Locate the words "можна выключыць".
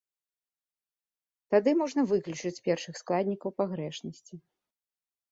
1.81-2.61